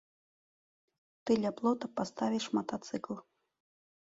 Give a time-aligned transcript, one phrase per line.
[1.23, 3.15] Ты ля плота паставіш матацыкл.